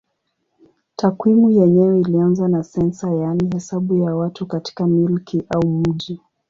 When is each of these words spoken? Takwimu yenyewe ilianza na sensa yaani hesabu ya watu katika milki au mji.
Takwimu 0.95 1.49
yenyewe 1.49 1.99
ilianza 1.99 2.47
na 2.47 2.63
sensa 2.63 3.11
yaani 3.11 3.49
hesabu 3.53 3.95
ya 3.97 4.15
watu 4.15 4.45
katika 4.45 4.87
milki 4.87 5.43
au 5.49 5.67
mji. 5.67 6.21